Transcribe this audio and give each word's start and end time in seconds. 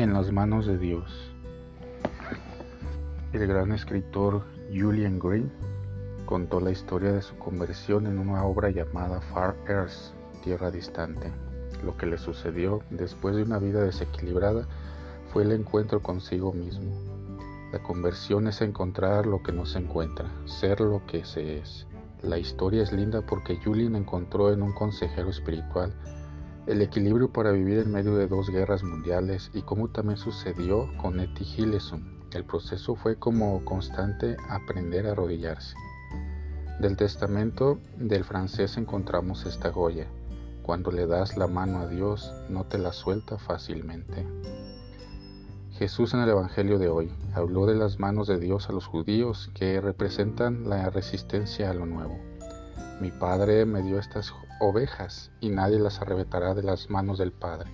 En 0.00 0.14
las 0.14 0.32
manos 0.32 0.64
de 0.64 0.78
Dios. 0.78 1.30
El 3.34 3.46
gran 3.46 3.70
escritor 3.72 4.44
Julian 4.74 5.18
Green 5.18 5.52
contó 6.24 6.58
la 6.58 6.70
historia 6.70 7.12
de 7.12 7.20
su 7.20 7.36
conversión 7.36 8.06
en 8.06 8.18
una 8.18 8.42
obra 8.44 8.70
llamada 8.70 9.20
Far 9.20 9.54
Earth, 9.68 10.14
Tierra 10.42 10.70
Distante. 10.70 11.30
Lo 11.84 11.98
que 11.98 12.06
le 12.06 12.16
sucedió 12.16 12.80
después 12.88 13.36
de 13.36 13.42
una 13.42 13.58
vida 13.58 13.82
desequilibrada 13.82 14.66
fue 15.34 15.42
el 15.42 15.52
encuentro 15.52 16.00
consigo 16.00 16.54
mismo. 16.54 16.98
La 17.70 17.82
conversión 17.82 18.46
es 18.46 18.62
encontrar 18.62 19.26
lo 19.26 19.42
que 19.42 19.52
no 19.52 19.66
se 19.66 19.80
encuentra, 19.80 20.30
ser 20.46 20.80
lo 20.80 21.04
que 21.04 21.26
se 21.26 21.58
es. 21.58 21.86
La 22.22 22.38
historia 22.38 22.82
es 22.82 22.90
linda 22.90 23.20
porque 23.20 23.60
Julian 23.62 23.96
encontró 23.96 24.50
en 24.50 24.62
un 24.62 24.72
consejero 24.72 25.28
espiritual 25.28 25.92
el 26.70 26.82
equilibrio 26.82 27.32
para 27.32 27.50
vivir 27.50 27.78
en 27.78 27.90
medio 27.90 28.14
de 28.14 28.28
dos 28.28 28.48
guerras 28.48 28.84
mundiales 28.84 29.50
y 29.52 29.62
como 29.62 29.88
también 29.88 30.16
sucedió 30.16 30.88
con 30.98 31.18
Etty 31.18 31.44
Hillesum. 31.44 32.20
El 32.32 32.44
proceso 32.44 32.94
fue 32.94 33.16
como 33.16 33.64
constante 33.64 34.36
aprender 34.48 35.08
a 35.08 35.12
arrodillarse. 35.12 35.74
Del 36.78 36.96
testamento 36.96 37.80
del 37.96 38.22
francés 38.22 38.76
encontramos 38.76 39.46
esta 39.46 39.72
joya. 39.72 40.06
Cuando 40.62 40.92
le 40.92 41.08
das 41.08 41.36
la 41.36 41.48
mano 41.48 41.80
a 41.80 41.88
Dios, 41.88 42.32
no 42.48 42.64
te 42.64 42.78
la 42.78 42.92
suelta 42.92 43.36
fácilmente. 43.36 44.24
Jesús 45.72 46.14
en 46.14 46.20
el 46.20 46.28
Evangelio 46.28 46.78
de 46.78 46.88
hoy 46.88 47.10
habló 47.34 47.66
de 47.66 47.74
las 47.74 47.98
manos 47.98 48.28
de 48.28 48.38
Dios 48.38 48.68
a 48.68 48.72
los 48.72 48.86
judíos 48.86 49.50
que 49.54 49.80
representan 49.80 50.68
la 50.68 50.88
resistencia 50.88 51.68
a 51.68 51.74
lo 51.74 51.86
nuevo. 51.86 52.16
Mi 53.00 53.10
Padre 53.10 53.64
me 53.64 53.80
dio 53.80 53.98
estas 53.98 54.34
ovejas 54.60 55.30
y 55.40 55.48
nadie 55.48 55.78
las 55.78 56.02
arrebatará 56.02 56.52
de 56.52 56.62
las 56.62 56.90
manos 56.90 57.16
del 57.16 57.32
Padre. 57.32 57.70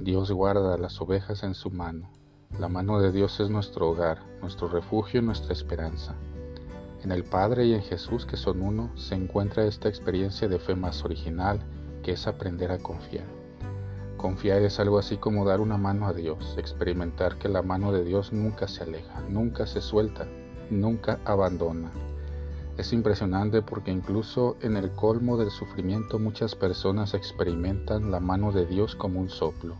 Dios 0.00 0.32
guarda 0.32 0.76
las 0.78 1.00
ovejas 1.00 1.44
en 1.44 1.54
su 1.54 1.70
mano. 1.70 2.10
La 2.58 2.68
mano 2.68 2.98
de 2.98 3.12
Dios 3.12 3.38
es 3.38 3.50
nuestro 3.50 3.90
hogar, 3.90 4.18
nuestro 4.40 4.66
refugio 4.66 5.20
y 5.20 5.24
nuestra 5.24 5.52
esperanza. 5.52 6.16
En 7.04 7.12
el 7.12 7.22
Padre 7.22 7.66
y 7.66 7.74
en 7.74 7.82
Jesús, 7.82 8.26
que 8.26 8.36
son 8.36 8.62
uno, 8.62 8.90
se 8.96 9.14
encuentra 9.14 9.64
esta 9.64 9.88
experiencia 9.88 10.48
de 10.48 10.58
fe 10.58 10.74
más 10.74 11.04
original, 11.04 11.60
que 12.02 12.10
es 12.10 12.26
aprender 12.26 12.72
a 12.72 12.78
confiar. 12.78 13.26
Confiar 14.16 14.62
es 14.62 14.80
algo 14.80 14.98
así 14.98 15.18
como 15.18 15.44
dar 15.44 15.60
una 15.60 15.76
mano 15.76 16.08
a 16.08 16.12
Dios, 16.12 16.56
experimentar 16.58 17.38
que 17.38 17.48
la 17.48 17.62
mano 17.62 17.92
de 17.92 18.02
Dios 18.02 18.32
nunca 18.32 18.66
se 18.66 18.82
aleja, 18.82 19.20
nunca 19.28 19.68
se 19.68 19.80
suelta, 19.80 20.26
nunca 20.68 21.20
abandona, 21.24 21.92
es 22.78 22.92
impresionante 22.92 23.60
porque 23.60 23.90
incluso 23.90 24.56
en 24.62 24.76
el 24.76 24.92
colmo 24.92 25.36
del 25.36 25.50
sufrimiento 25.50 26.18
muchas 26.18 26.54
personas 26.54 27.12
experimentan 27.12 28.10
la 28.10 28.18
mano 28.18 28.50
de 28.50 28.64
Dios 28.64 28.96
como 28.96 29.20
un 29.20 29.28
soplo, 29.28 29.76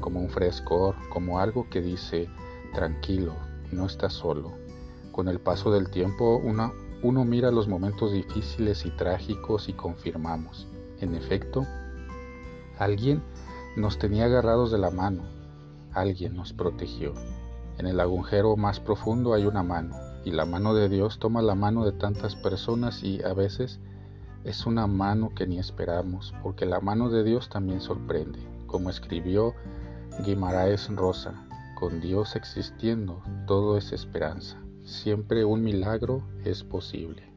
como 0.00 0.20
un 0.20 0.28
frescor, 0.28 0.96
como 1.08 1.38
algo 1.38 1.68
que 1.70 1.80
dice, 1.80 2.28
tranquilo, 2.74 3.34
no 3.70 3.86
estás 3.86 4.14
solo. 4.14 4.52
Con 5.12 5.28
el 5.28 5.38
paso 5.38 5.70
del 5.70 5.90
tiempo 5.90 6.40
uno, 6.42 7.24
mira 7.24 7.52
los 7.52 7.68
momentos 7.68 8.12
difíciles 8.12 8.86
y 8.86 8.90
trágicos 8.90 9.68
y 9.68 9.74
confirmamos, 9.74 10.66
en 11.00 11.14
efecto, 11.14 11.64
alguien 12.78 13.22
nos 13.76 13.98
tenía 13.98 14.24
agarrados 14.24 14.72
de 14.72 14.78
la 14.78 14.90
mano, 14.90 15.22
alguien 15.92 16.34
nos 16.34 16.52
protegió. 16.52 17.14
En 17.78 17.86
el 17.86 18.00
agujero 18.00 18.56
más 18.56 18.80
profundo 18.80 19.32
hay 19.32 19.46
una 19.46 19.62
mano, 19.62 19.94
y 20.24 20.30
la 20.30 20.44
mano 20.44 20.74
de 20.74 20.88
Dios 20.88 21.18
toma 21.18 21.42
la 21.42 21.54
mano 21.54 21.84
de 21.84 21.92
tantas 21.92 22.36
personas 22.36 23.02
y 23.02 23.22
a 23.22 23.32
veces 23.34 23.80
es 24.44 24.66
una 24.66 24.86
mano 24.86 25.30
que 25.34 25.46
ni 25.46 25.58
esperamos, 25.58 26.34
porque 26.42 26.66
la 26.66 26.80
mano 26.80 27.10
de 27.10 27.24
Dios 27.24 27.48
también 27.48 27.80
sorprende, 27.80 28.40
como 28.66 28.90
escribió 28.90 29.54
Guimaraes 30.24 30.88
Rosa, 30.88 31.34
con 31.78 32.00
Dios 32.00 32.36
existiendo, 32.36 33.22
todo 33.46 33.76
es 33.76 33.92
esperanza, 33.92 34.60
siempre 34.84 35.44
un 35.44 35.62
milagro 35.62 36.22
es 36.44 36.64
posible. 36.64 37.31